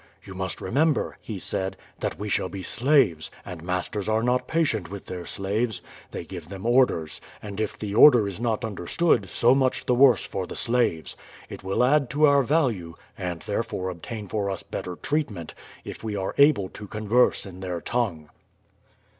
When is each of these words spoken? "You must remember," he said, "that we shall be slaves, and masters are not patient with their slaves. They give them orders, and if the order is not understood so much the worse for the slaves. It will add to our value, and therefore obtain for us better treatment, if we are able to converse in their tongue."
"You 0.23 0.33
must 0.33 0.61
remember," 0.61 1.19
he 1.21 1.37
said, 1.37 1.77
"that 1.99 2.17
we 2.17 2.27
shall 2.27 2.49
be 2.49 2.63
slaves, 2.63 3.29
and 3.45 3.61
masters 3.61 4.09
are 4.09 4.23
not 4.23 4.47
patient 4.47 4.89
with 4.89 5.05
their 5.05 5.27
slaves. 5.27 5.83
They 6.09 6.25
give 6.25 6.49
them 6.49 6.65
orders, 6.65 7.21
and 7.39 7.61
if 7.61 7.77
the 7.77 7.93
order 7.93 8.27
is 8.27 8.39
not 8.39 8.65
understood 8.65 9.29
so 9.29 9.53
much 9.53 9.85
the 9.85 9.93
worse 9.93 10.25
for 10.25 10.47
the 10.47 10.55
slaves. 10.55 11.15
It 11.49 11.63
will 11.63 11.83
add 11.83 12.09
to 12.09 12.25
our 12.25 12.41
value, 12.41 12.95
and 13.15 13.41
therefore 13.43 13.89
obtain 13.89 14.27
for 14.27 14.49
us 14.49 14.63
better 14.63 14.95
treatment, 14.95 15.53
if 15.85 16.03
we 16.03 16.15
are 16.15 16.33
able 16.39 16.67
to 16.69 16.87
converse 16.87 17.45
in 17.45 17.59
their 17.59 17.79
tongue." 17.79 18.31